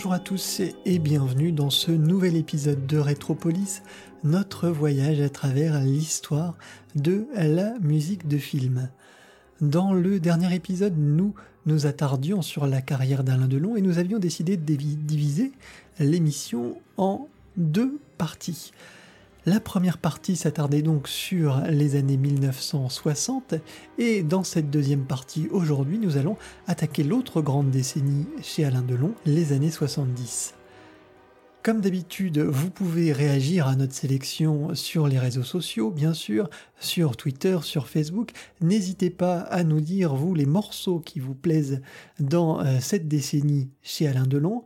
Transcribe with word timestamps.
Bonjour 0.00 0.14
à 0.14 0.18
tous 0.18 0.62
et 0.86 0.98
bienvenue 0.98 1.52
dans 1.52 1.68
ce 1.68 1.90
nouvel 1.90 2.34
épisode 2.34 2.86
de 2.86 2.96
Rétropolis, 2.96 3.82
notre 4.24 4.70
voyage 4.70 5.20
à 5.20 5.28
travers 5.28 5.78
l'histoire 5.82 6.56
de 6.94 7.26
la 7.34 7.78
musique 7.80 8.26
de 8.26 8.38
film. 8.38 8.88
Dans 9.60 9.92
le 9.92 10.18
dernier 10.18 10.54
épisode, 10.54 10.94
nous 10.96 11.34
nous 11.66 11.84
attardions 11.84 12.40
sur 12.40 12.66
la 12.66 12.80
carrière 12.80 13.24
d'Alain 13.24 13.46
Delon 13.46 13.76
et 13.76 13.82
nous 13.82 13.98
avions 13.98 14.18
décidé 14.18 14.56
de 14.56 14.74
diviser 14.74 15.52
l'émission 15.98 16.80
en 16.96 17.28
deux 17.58 18.00
parties. 18.16 18.72
La 19.46 19.58
première 19.58 19.96
partie 19.96 20.36
s'attardait 20.36 20.82
donc 20.82 21.08
sur 21.08 21.62
les 21.70 21.96
années 21.96 22.18
1960 22.18 23.54
et 23.96 24.22
dans 24.22 24.44
cette 24.44 24.68
deuxième 24.68 25.06
partie 25.06 25.48
aujourd'hui 25.50 25.98
nous 25.98 26.18
allons 26.18 26.36
attaquer 26.66 27.02
l'autre 27.02 27.40
grande 27.40 27.70
décennie 27.70 28.26
chez 28.42 28.66
Alain 28.66 28.82
Delon, 28.82 29.14
les 29.24 29.54
années 29.54 29.70
70. 29.70 30.52
Comme 31.62 31.80
d'habitude, 31.80 32.38
vous 32.38 32.70
pouvez 32.70 33.12
réagir 33.14 33.66
à 33.66 33.76
notre 33.76 33.94
sélection 33.94 34.74
sur 34.74 35.08
les 35.08 35.18
réseaux 35.18 35.42
sociaux, 35.42 35.90
bien 35.90 36.12
sûr, 36.12 36.50
sur 36.78 37.16
Twitter, 37.16 37.58
sur 37.62 37.88
Facebook. 37.88 38.32
N'hésitez 38.60 39.10
pas 39.10 39.40
à 39.40 39.64
nous 39.64 39.80
dire, 39.80 40.14
vous, 40.14 40.34
les 40.34 40.46
morceaux 40.46 41.00
qui 41.00 41.18
vous 41.18 41.34
plaisent 41.34 41.80
dans 42.18 42.60
euh, 42.60 42.78
cette 42.80 43.08
décennie 43.08 43.70
chez 43.82 44.06
Alain 44.06 44.26
Delon. 44.26 44.64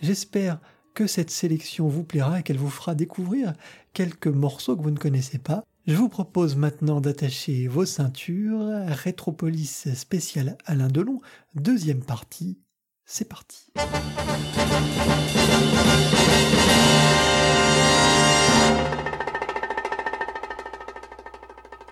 J'espère 0.00 0.58
que 0.94 1.06
cette 1.06 1.30
sélection 1.30 1.88
vous 1.88 2.04
plaira 2.04 2.40
et 2.40 2.42
qu'elle 2.42 2.56
vous 2.56 2.70
fera 2.70 2.94
découvrir 2.94 3.52
quelques 3.92 4.28
morceaux 4.28 4.74
que 4.76 4.82
vous 4.82 4.90
ne 4.90 4.98
connaissez 4.98 5.36
pas. 5.38 5.62
Je 5.86 5.96
vous 5.96 6.08
propose 6.08 6.56
maintenant 6.56 7.02
d'attacher 7.02 7.68
vos 7.68 7.84
ceintures. 7.84 8.66
Rétropolis 8.86 9.92
spécial 9.94 10.56
Alain 10.64 10.88
Delon, 10.88 11.20
deuxième 11.54 12.02
partie. 12.02 12.58
C'est 13.04 13.28
parti. 13.28 13.70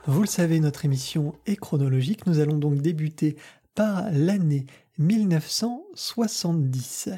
Vous 0.06 0.22
le 0.22 0.26
savez, 0.26 0.58
notre 0.58 0.84
émission 0.84 1.36
est 1.46 1.54
chronologique. 1.56 2.26
Nous 2.26 2.40
allons 2.40 2.56
donc 2.56 2.80
débuter 2.80 3.36
par 3.74 4.10
l'année 4.10 4.66
1970. 4.98 7.10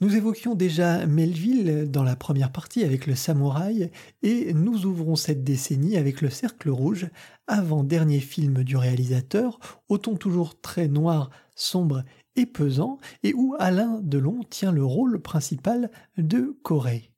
Nous 0.00 0.16
évoquions 0.16 0.56
déjà 0.56 1.06
Melville 1.06 1.88
dans 1.88 2.02
la 2.02 2.16
première 2.16 2.50
partie 2.50 2.82
avec 2.82 3.06
le 3.06 3.14
samouraï 3.14 3.92
et 4.22 4.52
nous 4.52 4.86
ouvrons 4.86 5.14
cette 5.14 5.44
décennie 5.44 5.96
avec 5.96 6.20
le 6.20 6.30
Cercle 6.30 6.70
Rouge, 6.70 7.08
avant-dernier 7.46 8.18
film 8.18 8.64
du 8.64 8.76
réalisateur, 8.76 9.60
au 9.88 9.98
ton 9.98 10.16
toujours 10.16 10.60
très 10.60 10.88
noir, 10.88 11.30
sombre 11.54 12.02
et 12.34 12.46
pesant, 12.46 12.98
et 13.22 13.34
où 13.34 13.54
Alain 13.60 14.00
Delon 14.02 14.40
tient 14.50 14.72
le 14.72 14.84
rôle 14.84 15.22
principal 15.22 15.90
de 16.18 16.58
Corée. 16.64 17.13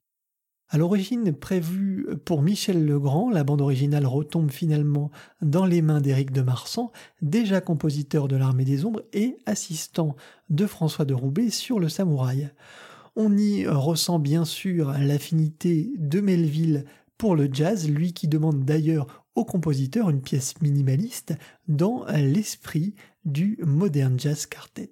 À 0.69 0.77
l'origine 0.77 1.31
prévue 1.31 2.05
pour 2.25 2.41
Michel 2.41 2.85
Legrand, 2.85 3.29
la 3.29 3.45
bande 3.45 3.61
originale 3.61 4.05
retombe 4.05 4.51
finalement 4.51 5.11
dans 5.41 5.65
les 5.65 5.81
mains 5.81 6.01
d'Éric 6.01 6.31
de 6.31 6.41
Marsan, 6.41 6.91
déjà 7.21 7.61
compositeur 7.61 8.27
de 8.27 8.35
l'Armée 8.35 8.65
des 8.65 8.83
Ombres 8.83 9.03
et 9.13 9.37
assistant 9.45 10.17
de 10.49 10.65
François 10.65 11.05
de 11.05 11.13
Roubaix 11.13 11.51
sur 11.51 11.79
le 11.79 11.87
Samouraï. 11.87 12.49
On 13.15 13.37
y 13.37 13.65
ressent 13.65 14.19
bien 14.19 14.43
sûr 14.43 14.91
l'affinité 14.91 15.89
de 15.97 16.19
Melville 16.19 16.83
pour 17.17 17.37
le 17.37 17.47
jazz, 17.51 17.89
lui 17.89 18.11
qui 18.11 18.27
demande 18.27 18.65
d'ailleurs 18.65 19.25
au 19.35 19.45
compositeur 19.45 20.09
une 20.09 20.21
pièce 20.21 20.59
minimaliste 20.61 21.33
dans 21.69 22.05
l'esprit 22.13 22.93
du 23.23 23.57
Modern 23.63 24.19
Jazz 24.19 24.45
Quartet. 24.45 24.91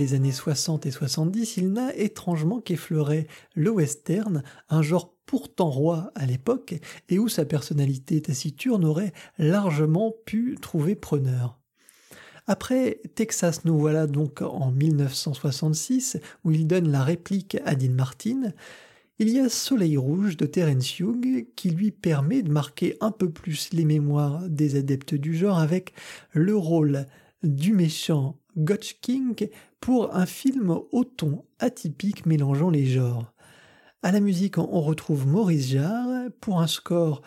Les 0.00 0.14
années 0.14 0.32
60 0.32 0.86
et 0.86 0.90
70, 0.90 1.58
il 1.58 1.72
n'a 1.72 1.94
étrangement 1.94 2.60
qu'effleuré 2.60 3.28
le 3.54 3.70
western, 3.70 4.42
un 4.68 4.82
genre 4.82 5.14
pourtant 5.26 5.70
roi 5.70 6.10
à 6.16 6.26
l'époque, 6.26 6.74
et 7.08 7.18
où 7.18 7.28
sa 7.28 7.44
personnalité 7.44 8.20
taciturne 8.20 8.84
aurait 8.84 9.12
largement 9.38 10.12
pu 10.24 10.56
trouver 10.60 10.96
preneur. 10.96 11.60
Après 12.46 13.00
Texas, 13.14 13.64
nous 13.64 13.78
voilà 13.78 14.08
donc 14.08 14.42
en 14.42 14.72
1966, 14.72 16.18
où 16.44 16.50
il 16.50 16.66
donne 16.66 16.90
la 16.90 17.04
réplique 17.04 17.58
à 17.64 17.76
Dean 17.76 17.92
Martin. 17.92 18.52
Il 19.18 19.28
y 19.28 19.38
a 19.38 19.48
Soleil 19.48 19.98
Rouge 19.98 20.36
de 20.36 20.46
Terence 20.46 20.98
Young 20.98 21.46
qui 21.54 21.70
lui 21.70 21.92
permet 21.92 22.42
de 22.42 22.50
marquer 22.50 22.96
un 23.00 23.10
peu 23.10 23.30
plus 23.30 23.68
les 23.72 23.84
mémoires 23.84 24.48
des 24.48 24.76
adeptes 24.76 25.14
du 25.14 25.36
genre 25.36 25.58
avec 25.58 25.92
le 26.32 26.56
rôle 26.56 27.06
du 27.42 27.72
méchant 27.72 28.36
Gotch 28.56 28.98
King 29.00 29.48
pour 29.80 30.14
un 30.14 30.26
film 30.26 30.70
au 30.92 31.04
ton 31.04 31.44
atypique 31.58 32.26
mélangeant 32.26 32.70
les 32.70 32.86
genres. 32.86 33.32
À 34.02 34.12
la 34.12 34.20
musique, 34.20 34.56
on 34.58 34.80
retrouve 34.80 35.26
Maurice 35.26 35.68
Jarre 35.68 36.30
pour 36.40 36.60
un 36.60 36.66
score, 36.66 37.20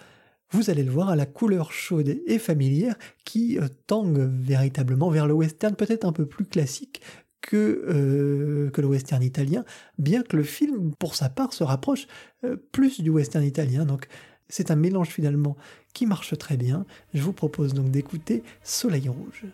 vous 0.50 0.70
allez 0.70 0.84
le 0.84 0.92
voir, 0.92 1.10
à 1.10 1.16
la 1.16 1.26
couleur 1.26 1.72
chaude 1.72 2.18
et 2.26 2.40
familière 2.40 2.96
qui 3.26 3.60
euh, 3.60 3.68
tangue 3.88 4.20
véritablement 4.20 5.10
vers 5.10 5.28
le 5.28 5.34
western 5.34 5.76
peut-être 5.76 6.06
un 6.06 6.12
peu 6.12 6.26
plus 6.26 6.46
classique 6.46 7.02
que, 7.42 7.86
euh, 7.88 8.70
que 8.72 8.82
le 8.82 8.88
western 8.88 9.22
italien, 9.22 9.66
bien 10.00 10.24
que 10.24 10.38
le 10.38 10.44
film, 10.44 10.96
pour 10.96 11.16
sa 11.16 11.30
part, 11.30 11.54
se 11.54 11.64
rapproche 11.64 12.08
euh, 12.44 12.56
plus 12.72 13.02
du 13.02 13.10
western 13.10 13.44
italien. 13.44 13.86
Donc 13.86 14.08
c'est 14.50 14.72
un 14.72 14.76
mélange 14.76 15.10
finalement 15.10 15.58
qui 15.94 16.06
marche 16.06 16.38
très 16.38 16.58
bien. 16.58 16.86
Je 17.14 17.22
vous 17.22 17.34
propose 17.34 17.74
donc 17.74 17.92
d'écouter 17.92 18.44
Soleil 18.64 19.10
Rouge. 19.10 19.46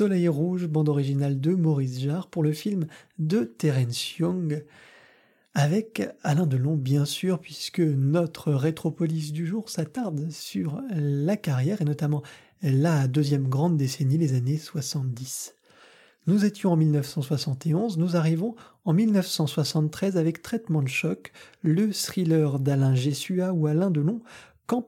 Soleil 0.00 0.28
Rouge, 0.28 0.66
bande 0.66 0.88
originale 0.88 1.38
de 1.42 1.54
Maurice 1.54 2.00
Jarre 2.00 2.28
pour 2.28 2.42
le 2.42 2.54
film 2.54 2.86
de 3.18 3.40
Terence 3.40 4.16
Young, 4.16 4.64
avec 5.52 6.08
Alain 6.22 6.46
Delon 6.46 6.74
bien 6.74 7.04
sûr, 7.04 7.38
puisque 7.38 7.80
notre 7.80 8.54
rétropolis 8.54 9.30
du 9.30 9.46
jour 9.46 9.68
s'attarde 9.68 10.30
sur 10.30 10.80
la 10.90 11.36
carrière 11.36 11.82
et 11.82 11.84
notamment 11.84 12.22
la 12.62 13.08
deuxième 13.08 13.46
grande 13.46 13.76
décennie, 13.76 14.16
les 14.16 14.32
années 14.32 14.56
70. 14.56 15.54
Nous 16.26 16.46
étions 16.46 16.72
en 16.72 16.76
1971, 16.76 17.98
nous 17.98 18.16
arrivons 18.16 18.54
en 18.86 18.94
1973 18.94 20.16
avec 20.16 20.40
Traitement 20.40 20.80
de 20.80 20.88
choc, 20.88 21.30
le 21.62 21.92
thriller 21.92 22.58
d'Alain 22.58 22.94
Gessua 22.94 23.52
où 23.52 23.66
Alain 23.66 23.90
Delon 23.90 24.22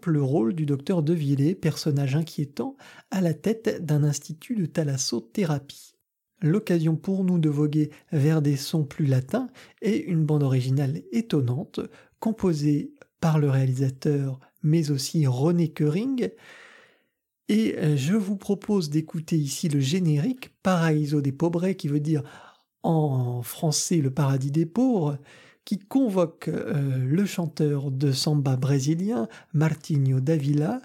le 0.07 0.23
rôle 0.23 0.55
du 0.55 0.67
docteur 0.67 1.03
De 1.03 1.15
Villers, 1.15 1.55
personnage 1.55 2.17
inquiétant, 2.17 2.77
à 3.11 3.21
la 3.21 3.35
tête 3.35 3.85
d'un 3.85 4.05
institut 4.05 4.57
de 4.57 4.67
thalassothérapie. 4.67 5.95
L'occasion 6.41 6.97
pour 6.97 7.25
nous 7.25 7.39
de 7.39 7.49
voguer 7.49 7.91
vers 8.11 8.43
des 8.43 8.57
sons 8.57 8.85
plus 8.85 9.07
latins 9.07 9.49
et 9.81 10.05
une 10.05 10.25
bande 10.25 10.43
originale 10.43 11.03
étonnante, 11.13 11.81
composée 12.19 12.95
par 13.21 13.39
le 13.39 13.49
réalisateur 13.49 14.41
mais 14.65 14.91
aussi 14.91 15.27
René 15.27 15.69
Köring, 15.69 16.31
et 17.49 17.75
euh, 17.77 17.97
je 17.97 18.15
vous 18.15 18.37
propose 18.37 18.91
d'écouter 18.91 19.37
ici 19.37 19.69
le 19.69 19.81
générique 19.81 20.51
Paraíso 20.63 21.21
des 21.21 21.33
Pobres, 21.33 21.73
qui 21.73 21.89
veut 21.89 22.01
dire 22.01 22.23
en 22.83 23.43
français 23.43 23.99
le 23.99 24.11
paradis 24.11 24.51
des 24.51 24.67
pauvres, 24.67 25.19
qui 25.65 25.79
convoque 25.79 26.49
euh, 26.49 26.99
le 26.99 27.25
chanteur 27.25 27.91
de 27.91 28.13
samba 28.13 28.57
brésilien 28.57 29.29
Martinho 29.53 30.21
Davila 30.21 30.81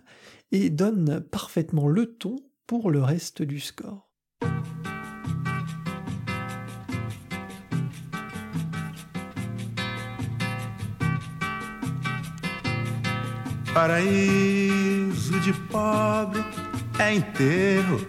et 0.51 0.69
donne 0.69 1.21
parfaitement 1.21 1.87
le 1.87 2.05
ton 2.05 2.37
pour 2.65 2.91
le 2.91 3.01
reste 3.01 3.41
du 3.41 3.59
score. 3.59 4.07
Paraíso 13.73 15.39
de 15.39 15.53
pobre 15.69 16.43
é 16.97 17.13
enterro. 17.13 17.99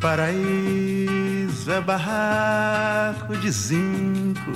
Paraíso 0.00 1.37
é 1.72 1.80
barraco 1.80 3.36
de 3.36 3.50
zinco. 3.50 4.52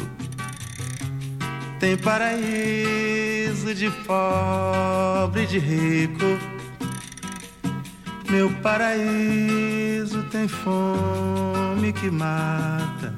Tem 1.79 1.97
paraíso 1.97 3.75
de 3.75 3.91
pobre 4.07 5.43
e 5.43 5.47
de 5.47 5.59
rico. 5.59 6.39
Meu 8.31 8.51
paraíso 8.63 10.23
tem 10.31 10.49
fome 10.49 11.93
que 11.93 12.11
mata. 12.11 13.15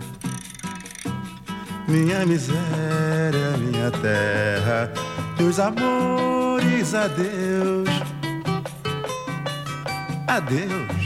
Minha 1.86 2.24
miséria, 2.24 3.56
minha 3.58 3.90
terra 3.90 4.90
meus 5.38 5.58
amores, 5.58 6.94
adeus, 6.94 7.88
adeus. 10.26 11.03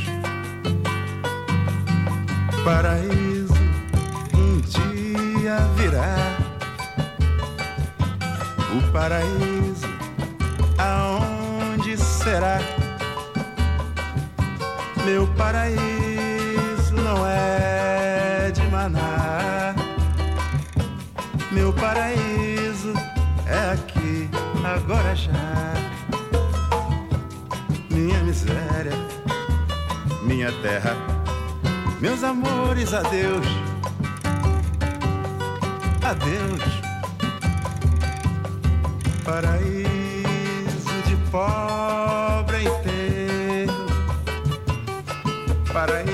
Paraíso 2.68 3.54
um 4.34 4.60
dia 4.60 5.56
virá. 5.74 6.36
O 8.76 8.92
paraíso 8.92 9.86
aonde 10.76 11.96
será? 11.96 12.58
Meu 15.06 15.26
paraíso 15.28 16.94
não 16.94 17.26
é 17.26 18.50
de 18.52 18.62
Maná. 18.68 19.74
Meu 21.50 21.72
paraíso 21.72 22.92
é 23.46 23.72
aqui, 23.72 24.28
agora 24.62 25.16
já. 25.16 25.72
Minha 27.88 28.22
miséria, 28.24 28.92
minha 30.22 30.52
terra, 30.60 31.07
meus 32.00 32.22
amores, 32.22 32.92
adeus, 32.92 33.46
adeus. 36.02 36.62
Paraíso 39.24 40.92
de 41.06 41.16
pobre 41.30 42.64
enterro, 42.64 43.86
paraíso 45.72 46.07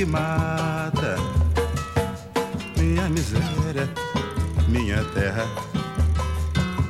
que 0.00 0.06
mata. 0.06 1.16
Minha 2.78 3.06
miséria, 3.10 3.86
minha 4.66 5.04
terra. 5.12 5.44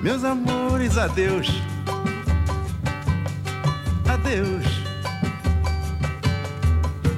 Meus 0.01 0.23
amores, 0.23 0.97
adeus. 0.97 1.49
Adeus. 4.09 4.65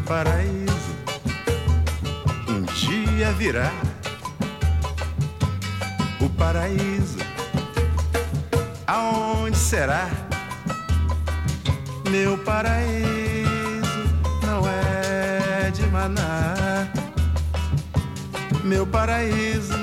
Paraíso, 0.06 0.94
um 2.48 2.62
dia 2.62 3.30
virá. 3.32 3.70
O 6.22 6.28
paraíso 6.30 7.18
aonde 8.86 9.58
será? 9.58 10.08
Meu 12.10 12.38
paraíso 12.38 13.41
Meu 18.64 18.86
paraíso 18.86 19.74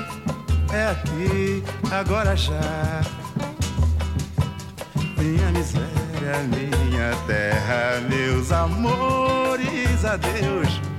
é 0.72 0.88
aqui, 0.90 1.62
agora 1.90 2.36
já. 2.36 3.00
Minha 5.16 5.50
miséria, 5.52 6.38
minha 6.48 7.14
terra, 7.26 8.00
meus 8.08 8.50
amores. 8.50 10.04
Adeus. 10.04 10.89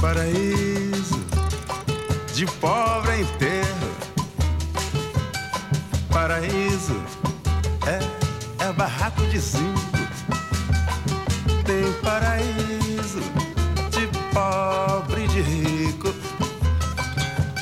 Paraíso 0.00 1.18
de 2.34 2.46
pobre 2.60 3.20
enterro. 3.20 3.88
Paraíso 6.10 7.02
é, 7.86 8.64
é 8.64 8.72
barraco 8.72 9.22
de 9.26 9.38
zinco. 9.38 9.80
Tem 11.64 11.92
paraíso 12.02 13.20
de 13.90 14.06
pobre 14.32 15.24
e 15.24 15.28
de 15.28 15.40
rico. 15.40 16.14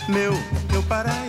Meu, 0.09 0.33
meu 0.71 0.83
paraíso 0.83 1.25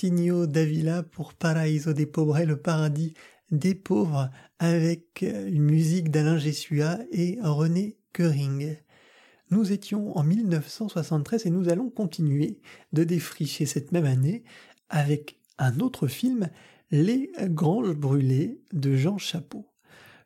Davila 0.00 1.02
pour 1.02 1.34
Paraíso 1.34 1.92
des 1.92 2.06
Pobres, 2.06 2.38
le 2.38 2.56
paradis 2.56 3.14
des 3.50 3.74
pauvres, 3.74 4.30
avec 4.60 5.22
une 5.22 5.64
musique 5.64 6.12
d'Alain 6.12 6.38
Gessua 6.38 7.00
et 7.10 7.38
René 7.42 7.96
Köring. 8.12 8.76
Nous 9.50 9.72
étions 9.72 10.16
en 10.16 10.22
1973 10.22 11.46
et 11.46 11.50
nous 11.50 11.68
allons 11.68 11.90
continuer 11.90 12.60
de 12.92 13.02
défricher 13.02 13.66
cette 13.66 13.90
même 13.90 14.04
année 14.04 14.44
avec 14.88 15.40
un 15.58 15.80
autre 15.80 16.06
film, 16.06 16.48
Les 16.92 17.32
Granges 17.48 17.96
brûlées 17.96 18.60
de 18.72 18.94
Jean 18.94 19.18
Chapeau. 19.18 19.66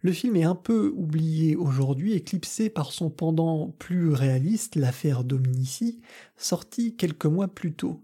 Le 0.02 0.12
film 0.12 0.36
est 0.36 0.44
un 0.44 0.56
peu 0.56 0.92
oublié 0.94 1.56
aujourd'hui, 1.56 2.12
éclipsé 2.12 2.68
par 2.68 2.92
son 2.92 3.08
pendant 3.08 3.70
plus 3.78 4.12
réaliste, 4.12 4.76
l'affaire 4.76 5.24
Dominici, 5.24 6.02
sorti 6.36 6.94
quelques 6.94 7.24
mois 7.24 7.48
plus 7.48 7.72
tôt. 7.72 8.02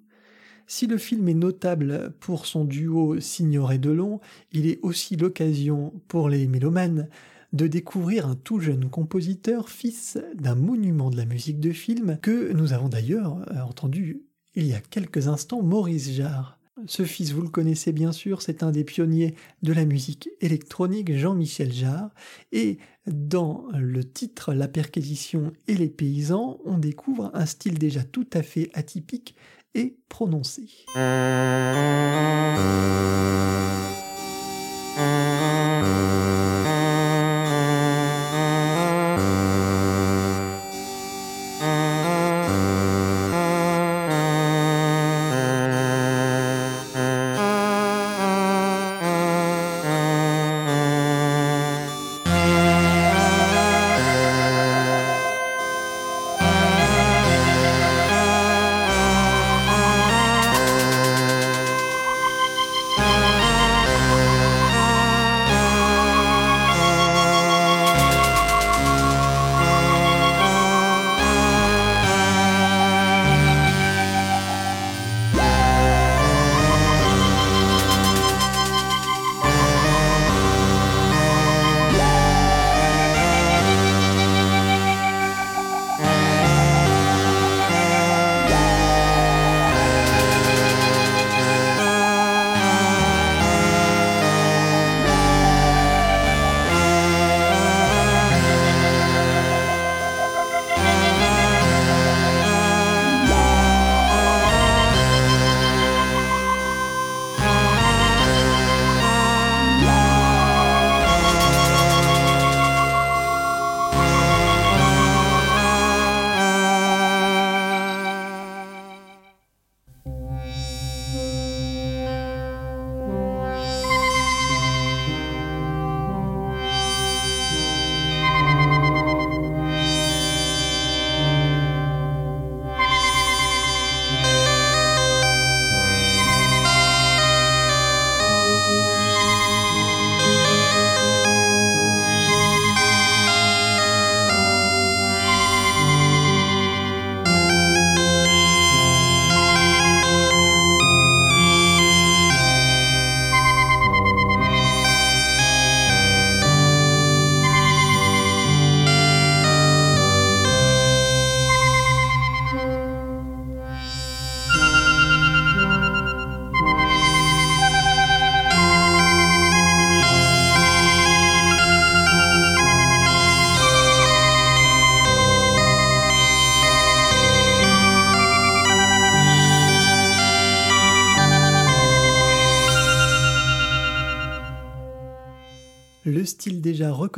Si 0.71 0.87
le 0.87 0.99
film 0.99 1.27
est 1.29 1.35
notable 1.35 2.13
pour 2.21 2.45
son 2.45 2.67
duo 2.67 3.19
Signoret-Delon, 3.19 4.21
il 4.53 4.67
est 4.67 4.79
aussi 4.83 5.17
l'occasion 5.17 5.95
pour 6.09 6.29
les 6.29 6.47
mélomanes 6.47 7.09
de 7.55 7.67
découvrir 7.67 8.29
un 8.29 8.35
tout 8.35 8.61
jeune 8.61 8.91
compositeur, 8.91 9.71
fils 9.71 10.19
d'un 10.35 10.55
monument 10.55 11.09
de 11.09 11.17
la 11.17 11.25
musique 11.25 11.59
de 11.59 11.73
film, 11.73 12.19
que 12.21 12.53
nous 12.53 12.75
avons 12.75 12.91
d'ailleurs 12.91 13.39
euh, 13.51 13.63
entendu 13.63 14.21
il 14.55 14.67
y 14.67 14.75
a 14.75 14.81
quelques 14.81 15.27
instants, 15.27 15.63
Maurice 15.63 16.11
Jarre. 16.11 16.59
Ce 16.87 17.05
fils, 17.05 17.33
vous 17.33 17.43
le 17.43 17.49
connaissez 17.49 17.93
bien 17.93 18.13
sûr, 18.13 18.43
c'est 18.43 18.63
un 18.63 18.71
des 18.71 18.85
pionniers 18.85 19.35
de 19.63 19.73
la 19.73 19.87
musique 19.87 20.29
électronique, 20.43 21.17
Jean-Michel 21.17 21.73
Jarre, 21.73 22.11
et 22.53 22.77
dans 23.07 23.65
le 23.73 24.05
titre 24.05 24.53
La 24.53 24.69
perquisition 24.69 25.53
et 25.67 25.75
les 25.75 25.89
paysans, 25.89 26.59
on 26.67 26.77
découvre 26.77 27.31
un 27.33 27.47
style 27.47 27.79
déjà 27.79 28.05
tout 28.05 28.27
à 28.35 28.43
fait 28.43 28.71
atypique 28.75 29.35
et 29.79 29.97
prononcé. 30.09 30.69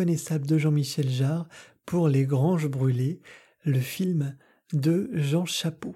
De 0.04 0.56
Jean-Michel 0.56 1.10
Jarre 1.10 1.46
pour 1.84 2.08
Les 2.08 2.24
Granges 2.24 2.68
brûlées, 2.68 3.20
le 3.64 3.78
film 3.78 4.34
de 4.72 5.10
Jean 5.12 5.44
Chapeau. 5.44 5.94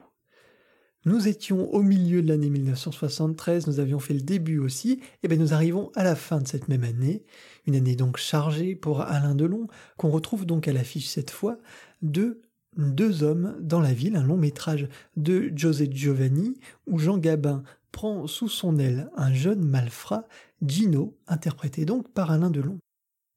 Nous 1.06 1.26
étions 1.26 1.72
au 1.72 1.80
milieu 1.80 2.20
de 2.20 2.28
l'année 2.28 2.50
1973, 2.50 3.66
nous 3.66 3.80
avions 3.80 3.98
fait 3.98 4.12
le 4.12 4.20
début 4.20 4.58
aussi, 4.58 5.00
et 5.22 5.28
bien 5.28 5.38
nous 5.38 5.54
arrivons 5.54 5.90
à 5.94 6.04
la 6.04 6.16
fin 6.16 6.42
de 6.42 6.46
cette 6.46 6.68
même 6.68 6.84
année, 6.84 7.24
une 7.66 7.76
année 7.76 7.96
donc 7.96 8.18
chargée 8.18 8.74
pour 8.74 9.00
Alain 9.00 9.34
Delon, 9.34 9.68
qu'on 9.96 10.10
retrouve 10.10 10.44
donc 10.44 10.68
à 10.68 10.74
l'affiche 10.74 11.08
cette 11.08 11.30
fois 11.30 11.56
de 12.02 12.42
Deux 12.76 13.22
hommes 13.22 13.56
dans 13.60 13.80
la 13.80 13.94
ville, 13.94 14.16
un 14.16 14.24
long 14.24 14.36
métrage 14.36 14.86
de 15.16 15.50
José 15.56 15.88
Giovanni, 15.90 16.58
où 16.86 16.98
Jean 16.98 17.16
Gabin 17.16 17.62
prend 17.90 18.26
sous 18.26 18.50
son 18.50 18.78
aile 18.78 19.08
un 19.16 19.32
jeune 19.32 19.64
malfrat, 19.64 20.26
Gino, 20.60 21.16
interprété 21.26 21.86
donc 21.86 22.12
par 22.12 22.30
Alain 22.30 22.50
Delon. 22.50 22.78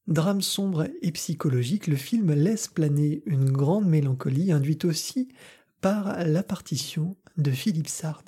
Drame 0.08 0.42
sombre 0.42 0.88
et 1.02 1.12
psychologique, 1.12 1.88
le 1.88 1.98
film 1.98 2.32
laisse 2.32 2.70
planer 2.70 3.24
une 3.26 3.52
grande 3.52 3.86
mélancolie 3.86 4.54
induite 4.54 4.86
aussi 4.86 5.28
par 5.82 6.24
la 6.26 6.44
partition 6.44 7.18
de 7.36 7.52
Philippe 7.52 7.90
Sard. 7.90 8.24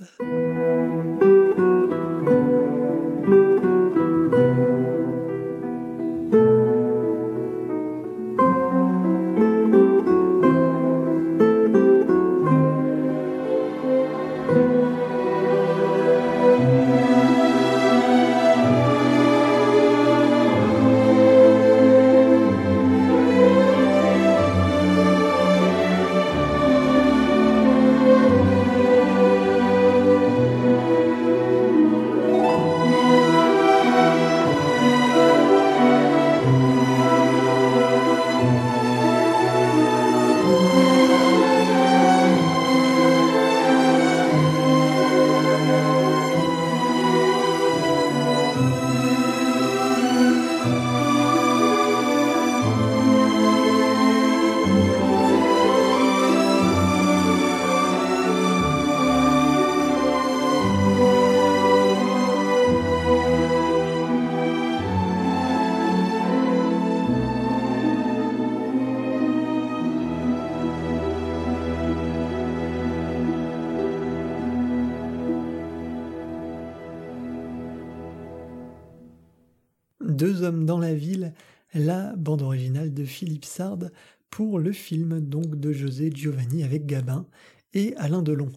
Deux 80.10 80.42
hommes 80.42 80.66
dans 80.66 80.80
la 80.80 80.94
ville, 80.94 81.34
la 81.74 82.16
bande 82.16 82.42
originale 82.42 82.94
de 82.94 83.06
Philippe 83.06 83.46
Sard 83.46 83.92
pour 84.32 84.60
le 84.60 84.72
film 84.72 85.20
donc 85.20 85.60
de 85.60 85.72
José 85.72 86.12
Giovanni 86.14 86.64
avec 86.64 86.86
Gabin 86.86 87.28
et 87.74 87.96
Alain 87.98 88.24
Delon. 88.24 88.52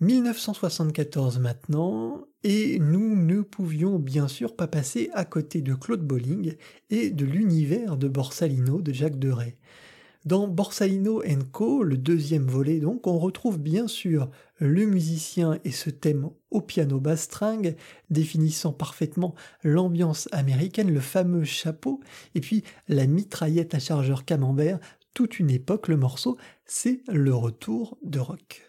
1974 0.00 1.38
maintenant, 1.38 2.26
et 2.42 2.80
nous 2.80 3.14
ne 3.14 3.42
pouvions 3.42 4.00
bien 4.00 4.26
sûr 4.26 4.56
pas 4.56 4.66
passer 4.66 5.10
à 5.14 5.24
côté 5.24 5.62
de 5.62 5.74
Claude 5.74 6.04
Bolling 6.04 6.56
et 6.90 7.10
de 7.10 7.24
l'univers 7.24 7.96
de 7.96 8.08
Borsalino 8.08 8.82
de 8.82 8.92
Jacques 8.92 9.20
Deray. 9.20 9.54
Dans 10.24 10.46
Borsalino 10.46 11.20
Co, 11.50 11.82
le 11.82 11.96
deuxième 11.96 12.46
volet 12.46 12.78
donc, 12.78 13.08
on 13.08 13.18
retrouve 13.18 13.58
bien 13.58 13.88
sûr 13.88 14.30
le 14.58 14.86
musicien 14.86 15.58
et 15.64 15.72
ce 15.72 15.90
thème 15.90 16.30
au 16.52 16.60
piano 16.60 17.00
basse 17.00 17.22
string, 17.22 17.74
définissant 18.08 18.72
parfaitement 18.72 19.34
l'ambiance 19.64 20.28
américaine, 20.30 20.94
le 20.94 21.00
fameux 21.00 21.42
chapeau, 21.42 21.98
et 22.36 22.40
puis 22.40 22.62
la 22.88 23.06
mitraillette 23.06 23.74
à 23.74 23.80
chargeur 23.80 24.24
camembert, 24.24 24.78
toute 25.12 25.40
une 25.40 25.50
époque, 25.50 25.88
le 25.88 25.96
morceau, 25.96 26.36
c'est 26.64 27.00
le 27.08 27.34
retour 27.34 27.98
de 28.04 28.20
rock. 28.20 28.62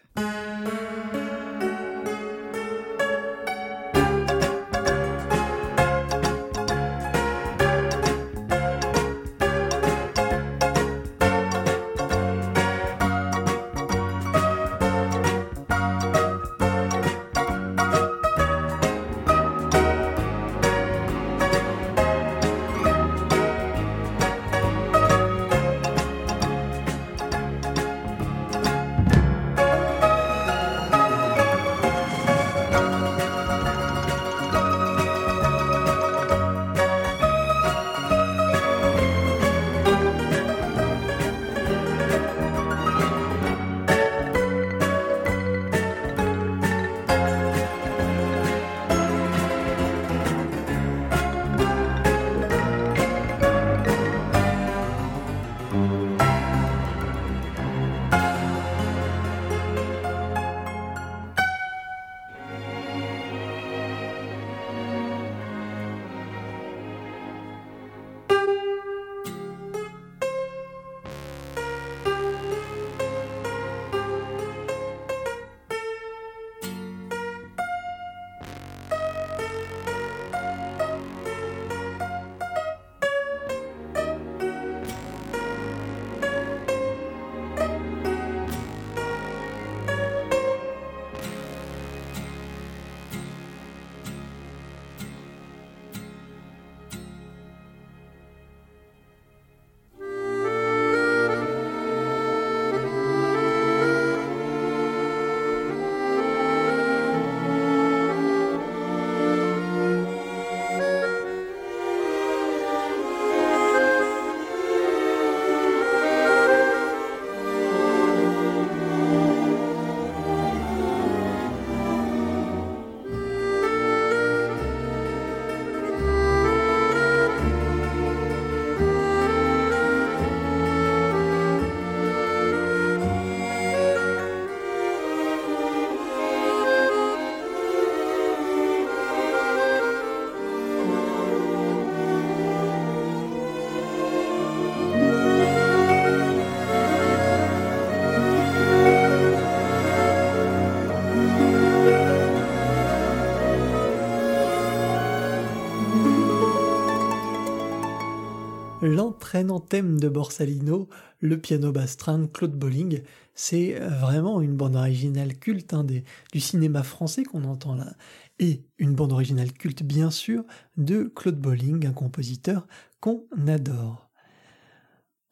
L'entraînant 159.34 159.58
thème 159.58 159.98
de 159.98 160.08
Borsalino, 160.08 160.88
le 161.18 161.40
piano 161.40 161.72
bastring 161.72 162.30
Claude 162.30 162.56
Bolling. 162.56 163.02
C'est 163.34 163.80
vraiment 163.80 164.40
une 164.40 164.54
bande 164.54 164.76
originale 164.76 165.36
culte 165.36 165.74
hein, 165.74 165.84
du 165.84 166.40
cinéma 166.40 166.84
français 166.84 167.24
qu'on 167.24 167.42
entend 167.42 167.74
là. 167.74 167.94
Et 168.38 168.64
une 168.78 168.94
bande 168.94 169.12
originale 169.12 169.52
culte, 169.52 169.82
bien 169.82 170.12
sûr, 170.12 170.44
de 170.76 171.12
Claude 171.16 171.40
Bolling, 171.40 171.84
un 171.84 171.92
compositeur 171.92 172.68
qu'on 173.00 173.26
adore. 173.48 174.08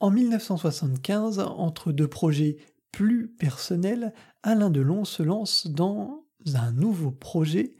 En 0.01 0.11
1975, 0.11 1.38
entre 1.38 1.93
deux 1.93 2.09
projets 2.09 2.57
plus 2.91 3.29
personnels, 3.29 4.12
Alain 4.43 4.71
Delon 4.71 5.05
se 5.05 5.23
lance 5.23 5.69
dans 5.69 6.27
un 6.55 6.73
nouveau 6.73 7.12
projet, 7.12 7.77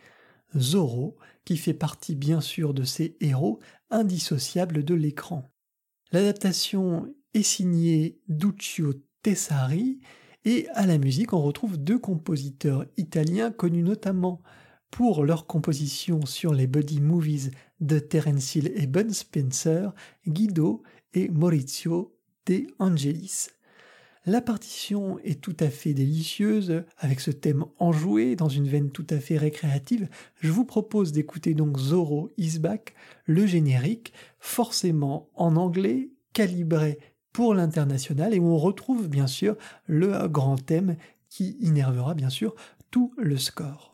Zorro, 0.57 1.17
qui 1.45 1.57
fait 1.57 1.75
partie 1.75 2.15
bien 2.15 2.41
sûr 2.41 2.75
de 2.75 2.85
ses 2.85 3.17
héros 3.21 3.59
indissociables 3.91 4.85
de 4.85 4.95
l'écran. 4.95 5.52
L'adaptation 6.13 7.09
est 7.33 7.43
signée 7.43 8.21
Duccio 8.29 8.93
Tessari 9.23 9.99
et 10.45 10.69
à 10.75 10.87
la 10.87 10.99
musique 10.99 11.33
on 11.33 11.41
retrouve 11.41 11.79
deux 11.79 11.99
compositeurs 11.99 12.85
italiens 12.99 13.51
connus 13.51 13.83
notamment 13.83 14.43
pour 14.91 15.25
leur 15.25 15.47
composition 15.47 16.27
sur 16.27 16.53
les 16.53 16.67
buddy 16.67 17.01
movies 17.01 17.51
de 17.81 17.99
Terence 17.99 18.55
Hill 18.55 18.71
et 18.77 18.87
Ben 18.87 19.11
Spencer, 19.11 19.95
Guido 20.29 20.83
et 21.15 21.31
Maurizio 21.31 22.15
De 22.45 22.67
Angelis. 22.79 23.49
La 24.25 24.41
partition 24.41 25.19
est 25.25 25.41
tout 25.41 25.57
à 25.59 25.69
fait 25.69 25.95
délicieuse, 25.95 26.85
avec 26.99 27.19
ce 27.19 27.33
thème 27.33 27.65
enjoué 27.81 28.37
dans 28.37 28.49
une 28.49 28.69
veine 28.69 28.93
tout 28.93 29.07
à 29.11 29.19
fait 29.19 29.37
récréative. 29.37 30.09
Je 30.41 30.53
vous 30.53 30.65
propose 30.65 31.11
d'écouter 31.11 31.55
donc 31.55 31.77
Zorro 31.77 32.31
Is 32.39 32.61
Back, 32.61 32.95
le 33.27 33.47
générique, 33.47 34.13
forcément 34.39 35.29
en 35.35 35.57
anglais, 35.57 36.11
calibré 36.33 37.01
pour 37.33 37.53
l'international, 37.53 38.33
et 38.33 38.39
où 38.39 38.47
on 38.47 38.59
retrouve 38.59 39.09
bien 39.09 39.27
sûr 39.27 39.57
le 39.87 40.29
grand 40.29 40.57
thème 40.57 40.97
qui 41.29 41.57
innervera 41.61 42.15
bien 42.15 42.31
sûr 42.31 42.55
tout 42.93 43.13
le 43.17 43.37
score. 43.39 43.93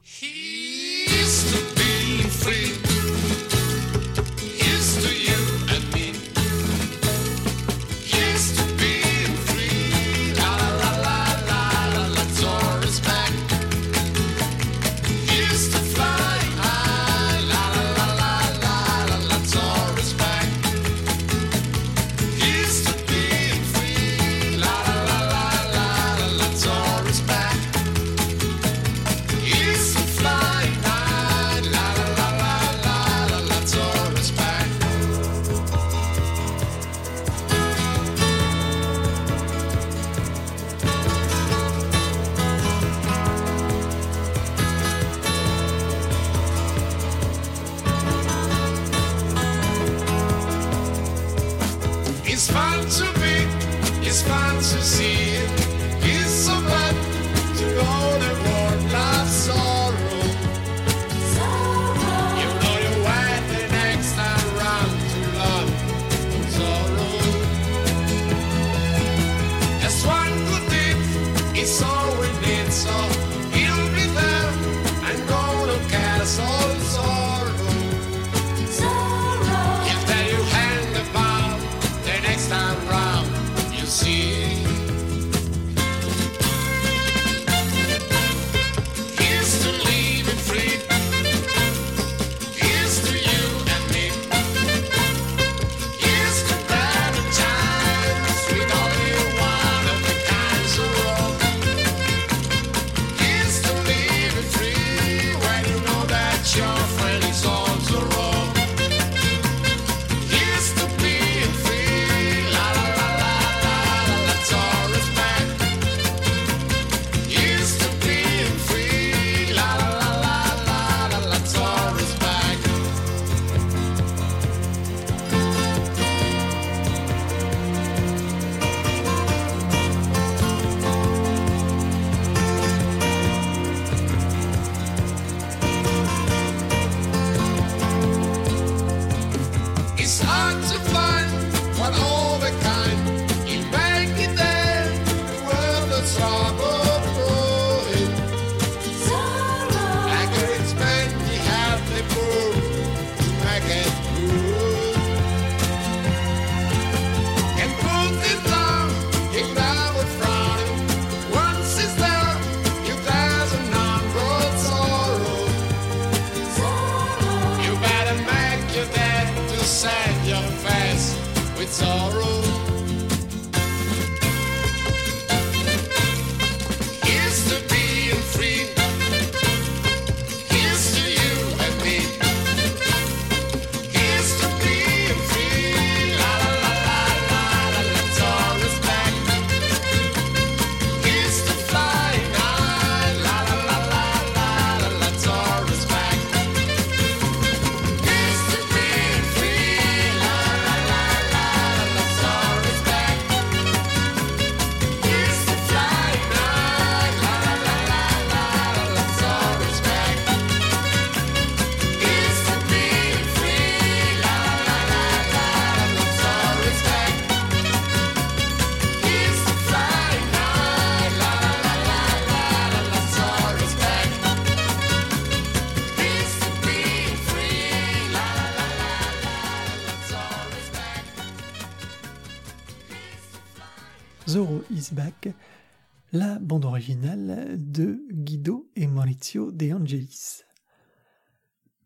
Guido 237.81 238.69
et 238.77 238.87
Maurizio 238.87 239.51
De 239.53 239.73
Angelis. 239.73 240.43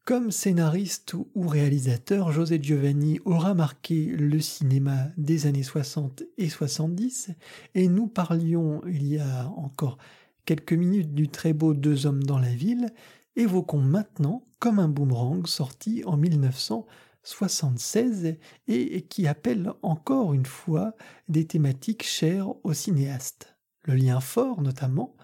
Comme 0.04 0.32
scénariste 0.32 1.14
ou 1.14 1.46
réalisateur, 1.46 2.32
José 2.32 2.58
Giovanni 2.60 3.20
aura 3.24 3.54
marqué 3.54 4.06
le 4.06 4.40
cinéma 4.40 5.06
des 5.16 5.46
années 5.46 5.62
60 5.62 6.24
et 6.38 6.48
70, 6.48 7.30
et 7.74 7.86
nous 7.86 8.08
parlions 8.08 8.82
il 8.86 9.06
y 9.06 9.18
a 9.18 9.48
encore 9.56 9.98
quelques 10.44 10.72
minutes 10.72 11.14
du 11.14 11.28
très 11.28 11.52
beau 11.52 11.72
Deux 11.72 12.06
hommes 12.06 12.24
dans 12.24 12.38
la 12.38 12.52
ville, 12.52 12.88
évoquons 13.36 13.80
maintenant 13.80 14.44
comme 14.58 14.80
un 14.80 14.88
boomerang 14.88 15.46
sorti 15.46 16.02
en 16.04 16.16
1976 16.16 18.34
et 18.66 19.02
qui 19.02 19.28
appelle 19.28 19.70
encore 19.82 20.34
une 20.34 20.46
fois 20.46 20.96
des 21.28 21.46
thématiques 21.46 22.04
chères 22.04 22.48
aux 22.64 22.72
cinéastes. 22.72 23.54
Le 23.84 23.94
lien 23.94 24.18
fort 24.20 24.62
notamment 24.62 25.14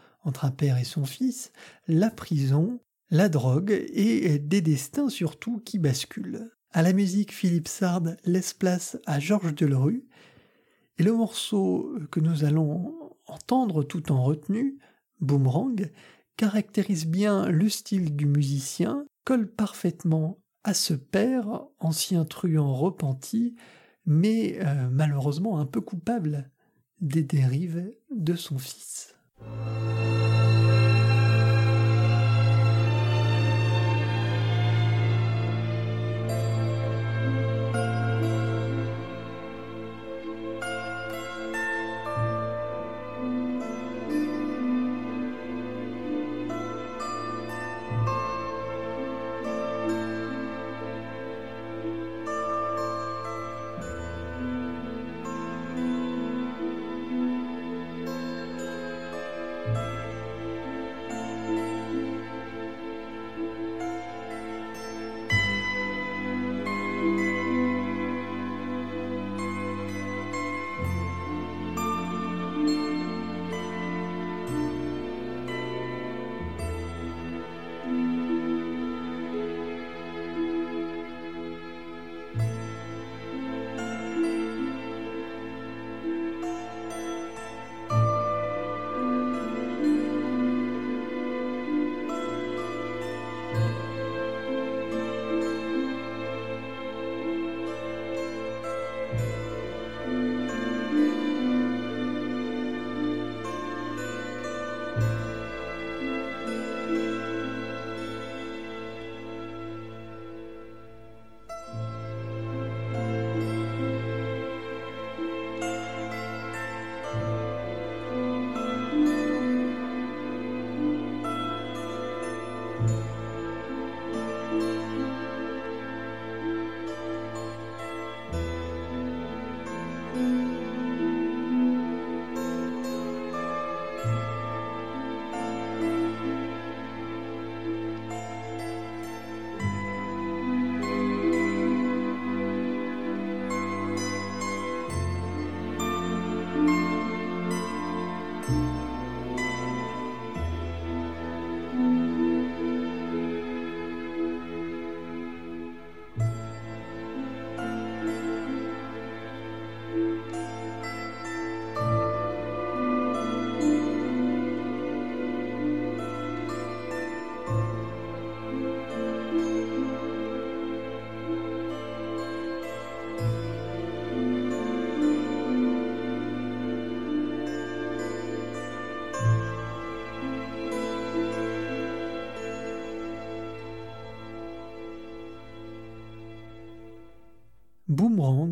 un 0.42 0.50
père 0.50 0.78
et 0.78 0.84
son 0.84 1.04
fils, 1.04 1.52
la 1.86 2.10
prison, 2.10 2.80
la 3.10 3.28
drogue 3.28 3.70
et 3.92 4.38
des 4.38 4.60
destins 4.60 5.08
surtout 5.08 5.60
qui 5.64 5.78
basculent. 5.78 6.50
À 6.72 6.82
la 6.82 6.92
musique, 6.92 7.32
Philippe 7.32 7.68
Sard 7.68 8.02
laisse 8.24 8.52
place 8.52 8.98
à 9.06 9.18
Georges 9.20 9.54
Delerue, 9.54 10.06
et 10.98 11.02
le 11.02 11.12
morceau 11.12 11.94
que 12.10 12.20
nous 12.20 12.44
allons 12.44 13.16
entendre 13.26 13.84
tout 13.84 14.12
en 14.12 14.22
retenue, 14.22 14.78
Boomerang, 15.20 15.90
caractérise 16.36 17.06
bien 17.06 17.48
le 17.48 17.68
style 17.68 18.14
du 18.16 18.26
musicien, 18.26 19.06
colle 19.24 19.50
parfaitement 19.50 20.38
à 20.64 20.74
ce 20.74 20.94
père, 20.94 21.64
ancien 21.78 22.24
truand 22.24 22.74
repenti, 22.74 23.54
mais 24.06 24.58
euh, 24.60 24.88
malheureusement 24.90 25.58
un 25.58 25.66
peu 25.66 25.80
coupable 25.80 26.50
des 27.00 27.22
dérives 27.22 27.92
de 28.10 28.34
son 28.34 28.58
fils. 28.58 29.14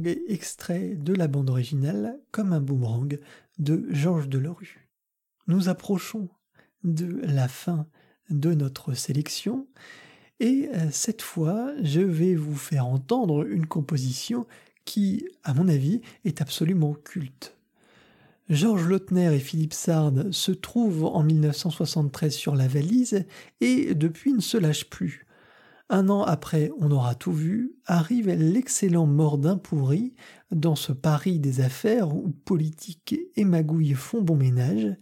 Extrait 0.07 0.95
de 0.97 1.13
la 1.13 1.29
bande 1.29 1.51
originale 1.51 2.19
Comme 2.31 2.53
un 2.53 2.61
boomerang 2.61 3.19
de 3.59 3.87
Georges 3.91 4.29
Delerue. 4.29 4.89
Nous 5.47 5.69
approchons 5.69 6.29
de 6.85 7.21
la 7.23 7.49
fin 7.49 7.87
de 8.31 8.55
notre 8.55 8.95
sélection 8.95 9.67
et 10.41 10.69
euh, 10.75 10.89
cette 10.91 11.23
fois 11.23 11.73
je 11.83 12.01
vais 12.01 12.35
vous 12.35 12.57
faire 12.57 12.87
entendre 12.87 13.47
une 13.47 13.67
composition 13.67 14.47
qui, 14.85 15.27
à 15.43 15.55
mon 15.55 15.69
avis, 15.69 16.01
est 16.25 16.41
absolument 16.41 16.95
culte. 16.95 17.57
Georges 18.49 18.87
Lautner 18.87 19.35
et 19.35 19.41
Philippe 19.41 19.75
Sard 19.75 20.13
se 20.31 20.53
trouvent 20.53 21.05
en 21.05 21.25
1973 21.25 22.33
sur 22.33 22.55
la 22.55 22.69
valise 22.69 23.25
et 23.61 23.95
depuis 23.95 24.33
ne 24.33 24.41
se 24.41 24.57
lâchent 24.57 24.89
plus. 24.89 25.26
Un 25.89 26.09
an 26.09 26.23
après 26.23 26.73
On 26.81 26.91
aura 26.91 27.15
tout 27.15 27.33
vu, 27.33 27.77
arrive 27.87 28.29
l'excellent 28.29 29.07
Mordin 29.07 29.57
pourri 29.57 30.15
dans 30.51 30.75
ce 30.75 30.93
Paris 30.93 31.39
des 31.39 31.61
affaires 31.61 32.15
où 32.15 32.31
politique 32.45 33.15
et 33.37 33.45
magouille 33.45 33.95
font 33.95 34.21
bon 34.21 34.37
ménage. 34.37 34.97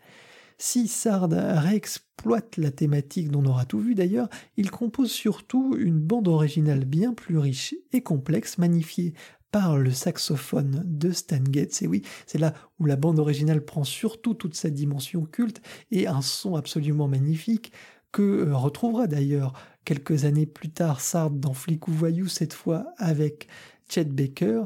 Si 0.59 0.87
Sard 0.87 1.31
réexploite 1.31 2.59
la 2.59 2.71
thématique 2.71 3.31
d'On 3.31 3.47
aura 3.47 3.65
tout 3.65 3.81
vu 3.81 3.95
d'ailleurs, 3.95 4.29
il 4.57 4.71
compose 4.71 5.11
surtout 5.11 5.75
une 5.79 5.99
bande 5.99 6.29
originale 6.29 6.85
bien 6.85 7.15
plus 7.15 7.39
riche 7.39 7.75
et 7.93 8.03
complexe, 8.03 8.59
magnifiée 8.59 9.15
par 9.51 9.79
le 9.79 9.91
saxophone 9.91 10.83
de 10.85 11.13
Stan 11.13 11.43
Getz. 11.51 11.83
Et 11.83 11.87
oui, 11.87 12.03
c'est 12.27 12.39
là 12.39 12.53
où 12.79 12.85
la 12.85 12.97
bande 12.97 13.19
originale 13.19 13.65
prend 13.65 13.85
surtout 13.85 14.35
toute 14.35 14.55
sa 14.55 14.69
dimension 14.69 15.25
culte 15.25 15.63
et 15.91 16.07
un 16.07 16.23
son 16.23 16.57
absolument 16.57 17.09
magnifique 17.09 17.73
que 18.15 18.23
euh, 18.23 18.57
retrouvera 18.57 19.07
d'ailleurs 19.07 19.53
quelques 19.85 20.25
années 20.25 20.47
plus 20.47 20.71
tard 20.71 21.01
Sard 21.01 21.31
dans 21.31 21.55
Flic 21.55 21.89
ou 21.89 21.93
Voyou, 21.93 22.27
cette 22.29 22.53
fois 22.53 22.87
avec 22.99 23.49
Chet 23.89 24.05
Baker. 24.05 24.65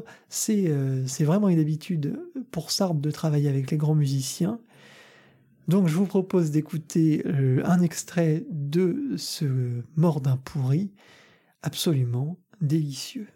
Euh, 0.49 1.03
c'est 1.05 1.23
vraiment 1.23 1.49
une 1.49 1.59
habitude 1.59 2.19
pour 2.51 2.71
Sard 2.71 2.95
de 2.95 3.11
travailler 3.11 3.49
avec 3.49 3.71
les 3.71 3.77
grands 3.77 3.95
musiciens. 3.95 4.59
Donc 5.67 5.87
je 5.87 5.95
vous 5.95 6.05
propose 6.05 6.51
d'écouter 6.51 7.21
euh, 7.27 7.61
un 7.65 7.81
extrait 7.81 8.43
de 8.49 9.13
ce 9.17 9.45
Mort 9.95 10.21
d'un 10.21 10.37
pourri, 10.37 10.91
absolument 11.61 12.37
délicieux. 12.61 13.27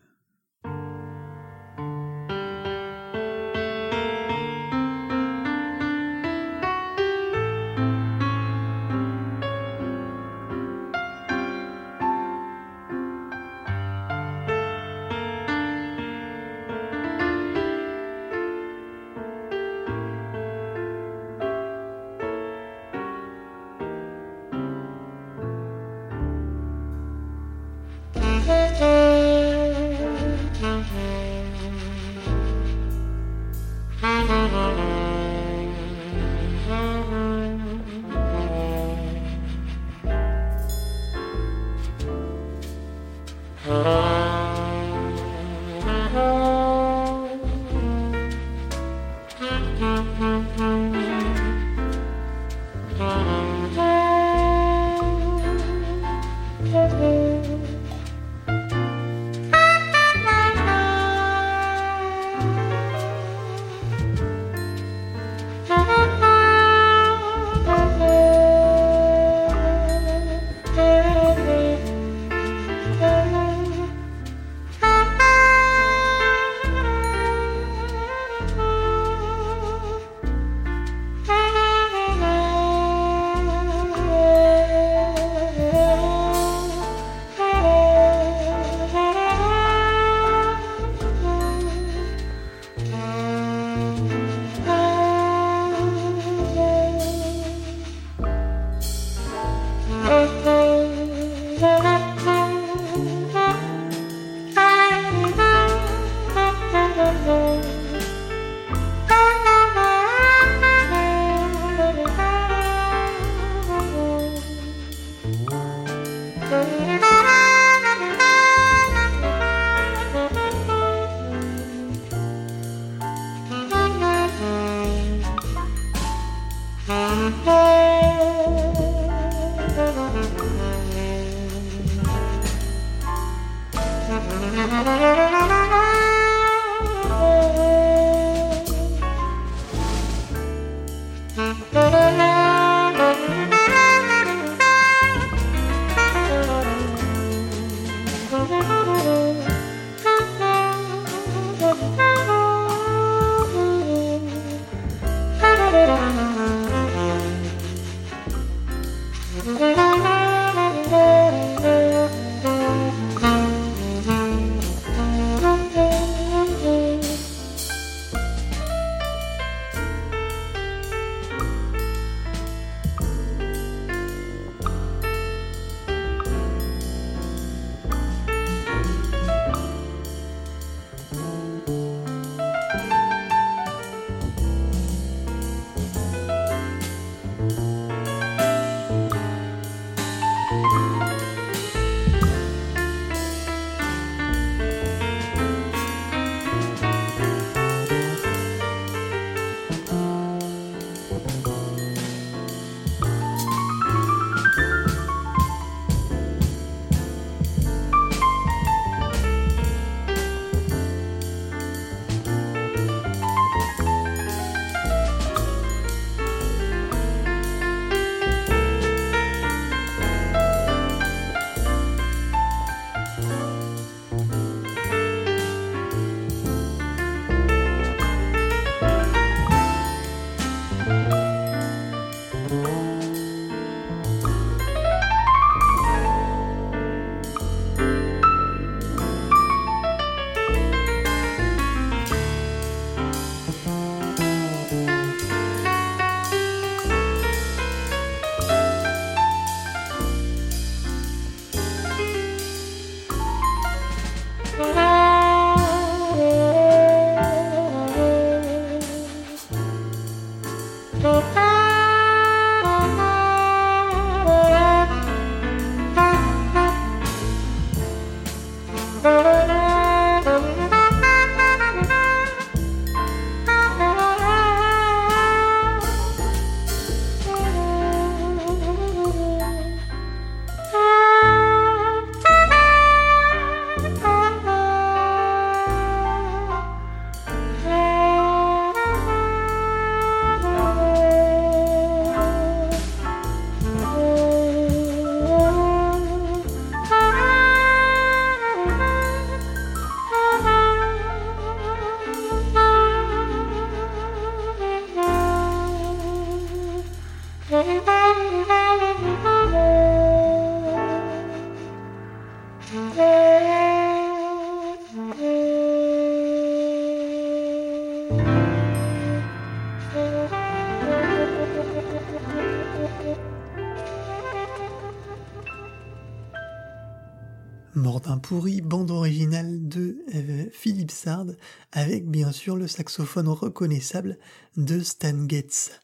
Mordin 328.04 328.18
pourri, 328.18 328.60
bande 328.60 328.92
originale 328.92 329.66
de 329.66 330.04
euh, 330.14 330.46
Philippe 330.52 330.92
Sard, 330.92 331.28
avec 331.72 332.10
bien 332.10 332.34
sûr 332.34 332.58
le 332.58 332.68
saxophone 332.68 333.30
reconnaissable 333.30 334.18
de 334.58 334.82
Stan 334.82 335.26
Getz. 335.30 335.80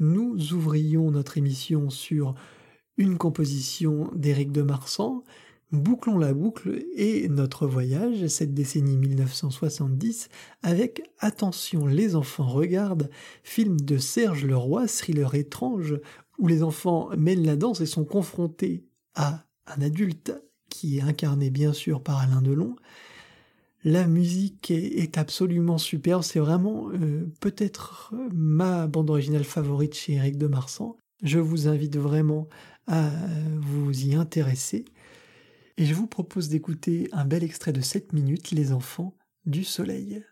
Nous 0.00 0.52
ouvrions 0.52 1.10
notre 1.10 1.38
émission 1.38 1.88
sur 1.88 2.34
une 2.98 3.16
composition 3.16 4.10
d'Éric 4.14 4.52
de 4.52 4.60
Marsan, 4.60 5.24
bouclons 5.72 6.18
la 6.18 6.34
boucle 6.34 6.84
et 6.94 7.28
notre 7.30 7.66
voyage, 7.66 8.26
cette 8.26 8.52
décennie 8.52 8.98
1970, 8.98 10.28
avec 10.62 11.02
Attention, 11.20 11.86
les 11.86 12.16
enfants 12.16 12.48
regardent, 12.48 13.08
film 13.44 13.80
de 13.80 13.96
Serge 13.96 14.44
Leroy, 14.44 14.86
thriller 14.88 15.34
étrange, 15.34 15.98
où 16.38 16.48
les 16.48 16.62
enfants 16.62 17.08
mènent 17.16 17.46
la 17.46 17.56
danse 17.56 17.80
et 17.80 17.86
sont 17.86 18.04
confrontés 18.04 18.84
à 19.14 19.46
un 19.66 19.80
adulte 19.80 20.32
qui 20.70 20.98
est 20.98 21.02
incarné 21.02 21.50
bien 21.50 21.74
sûr 21.74 22.02
par 22.02 22.18
Alain 22.18 22.40
Delon. 22.40 22.76
La 23.84 24.06
musique 24.06 24.70
est, 24.70 25.16
absolument 25.16 25.78
superbe, 25.78 26.22
c'est 26.22 26.38
vraiment 26.38 26.90
euh, 26.90 27.26
peut-être 27.40 28.14
ma 28.32 28.86
bande 28.86 29.10
originale 29.10 29.44
favorite 29.44 29.94
chez 29.94 30.14
Eric 30.14 30.36
de 30.36 30.46
Marsan. 30.46 30.98
Je 31.22 31.38
vous 31.38 31.68
invite 31.68 31.96
vraiment 31.96 32.48
à 32.86 33.10
vous 33.60 34.06
y 34.06 34.14
intéresser. 34.14 34.84
Et 35.78 35.86
je 35.86 35.94
vous 35.94 36.06
propose 36.06 36.50
d'écouter 36.50 37.08
un 37.12 37.24
bel 37.24 37.42
extrait 37.42 37.72
de 37.72 37.80
7 37.80 38.12
minutes, 38.12 38.50
Les 38.50 38.72
enfants 38.72 39.14
du 39.46 39.64
soleil. 39.64 40.22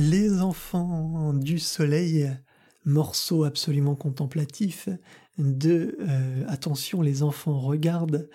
Les 0.00 0.42
enfants 0.42 1.32
du 1.34 1.58
soleil, 1.58 2.30
morceau 2.84 3.42
absolument 3.42 3.96
contemplatif 3.96 4.88
de 5.38 5.98
euh, 5.98 6.44
Attention 6.46 7.02
les 7.02 7.24
enfants 7.24 7.58
regardent, 7.58 8.30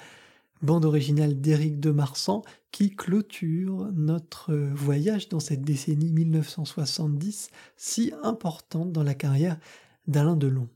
bande 0.61 0.83
originale 0.83 1.39
d'Éric 1.39 1.79
de 1.79 1.91
Marsan 1.91 2.41
qui 2.73 2.93
clôture 2.93 3.89
notre 3.93 4.53
voyage 4.53 5.29
dans 5.29 5.39
cette 5.39 5.61
décennie 5.61 6.11
1970 6.11 7.49
si 7.77 8.11
importante 8.23 8.91
dans 8.91 9.03
la 9.03 9.13
carrière 9.13 9.57
d'Alain 10.05 10.35
Delon. 10.35 10.67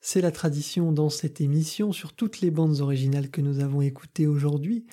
C'est 0.00 0.20
la 0.20 0.32
tradition 0.32 0.92
dans 0.92 1.08
cette 1.08 1.40
émission 1.40 1.92
sur 1.92 2.12
toutes 2.12 2.42
les 2.42 2.50
bandes 2.50 2.82
originales 2.82 3.30
que 3.30 3.40
nous 3.40 3.60
avons 3.60 3.80
écoutées 3.80 4.26
aujourd'hui, 4.26 4.84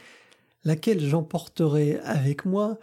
laquelle 0.63 1.01
j'emporterai 1.01 1.99
avec 1.99 2.45
moi. 2.45 2.79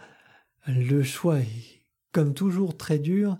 Le 0.67 1.01
choix 1.01 1.39
est 1.39 1.81
comme 2.11 2.33
toujours 2.33 2.77
très 2.77 2.99
dur, 2.99 3.37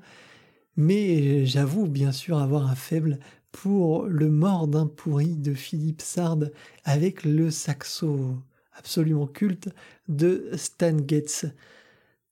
mais 0.75 1.45
j'avoue 1.45 1.87
bien 1.87 2.11
sûr 2.11 2.39
avoir 2.39 2.67
un 2.67 2.75
faible 2.75 3.19
pour 3.51 4.05
le 4.05 4.29
mort 4.29 4.67
d'un 4.67 4.87
pourri 4.87 5.35
de 5.35 5.53
Philippe 5.53 6.01
Sard 6.01 6.39
avec 6.83 7.23
le 7.23 7.51
saxo 7.51 8.35
absolument 8.73 9.27
culte 9.27 9.69
de 10.07 10.49
Stan 10.55 10.97
Getz. 11.07 11.45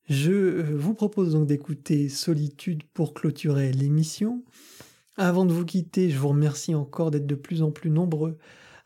Je 0.08 0.74
vous 0.74 0.96
propose 0.96 1.34
donc 1.34 1.46
d'écouter 1.46 2.10
Solitude 2.10 2.84
pour 2.94 3.14
clôturer 3.14 3.72
l'émission. 3.72 4.44
Avant 5.18 5.46
de 5.46 5.54
vous 5.54 5.66
quitter, 5.66 6.10
je 6.10 6.18
vous 6.18 6.30
remercie 6.30 6.74
encore 6.74 7.12
d'être 7.12 7.28
de 7.28 7.36
plus 7.36 7.62
en 7.62 7.70
plus 7.70 7.92
nombreux 7.92 8.38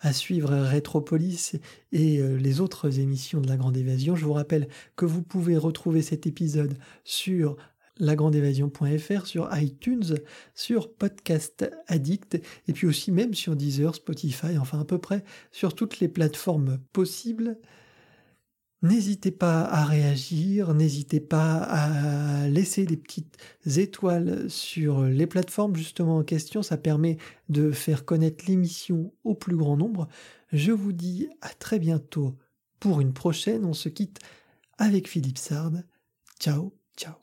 à 0.03 0.11
suivre 0.11 0.53
Rétropolis 0.53 1.55
et 1.93 2.19
euh, 2.19 2.35
les 2.37 2.59
autres 2.59 2.99
émissions 2.99 3.39
de 3.39 3.47
La 3.47 3.55
Grande 3.55 3.77
Évasion. 3.77 4.15
Je 4.15 4.25
vous 4.25 4.33
rappelle 4.33 4.67
que 4.97 5.05
vous 5.05 5.23
pouvez 5.23 5.57
retrouver 5.57 6.01
cet 6.01 6.27
épisode 6.27 6.77
sur 7.05 7.55
lagrandeévasion.fr, 7.99 9.25
sur 9.25 9.49
iTunes, 9.57 10.17
sur 10.55 10.93
Podcast 10.93 11.69
Addict, 11.87 12.41
et 12.67 12.73
puis 12.73 12.85
aussi 12.85 13.11
même 13.11 13.33
sur 13.33 13.55
Deezer, 13.55 13.95
Spotify, 13.95 14.57
enfin 14.59 14.81
à 14.81 14.85
peu 14.85 14.97
près 14.97 15.23
sur 15.51 15.73
toutes 15.73 15.99
les 15.99 16.09
plateformes 16.09 16.79
possibles. 16.91 17.57
N'hésitez 18.83 19.31
pas 19.31 19.61
à 19.61 19.85
réagir, 19.85 20.73
n'hésitez 20.73 21.21
pas 21.21 21.55
à 21.55 22.49
laisser 22.49 22.85
des 22.85 22.97
petites 22.97 23.37
étoiles 23.77 24.49
sur 24.49 25.03
les 25.03 25.25
plateformes 25.25 25.77
justement 25.77 26.17
en 26.17 26.23
question, 26.23 26.61
ça 26.61 26.75
permet 26.75 27.17
de 27.47 27.71
faire 27.71 28.03
connaître 28.03 28.43
l'émission 28.45 29.13
au 29.23 29.35
plus 29.35 29.55
grand 29.55 29.77
nombre. 29.77 30.09
Je 30.51 30.73
vous 30.73 30.91
dis 30.91 31.29
à 31.41 31.49
très 31.49 31.79
bientôt 31.79 32.35
pour 32.81 32.99
une 32.99 33.13
prochaine, 33.13 33.63
on 33.63 33.73
se 33.73 33.87
quitte 33.87 34.19
avec 34.77 35.07
Philippe 35.07 35.37
Sard. 35.37 35.71
Ciao, 36.37 36.73
ciao. 36.97 37.13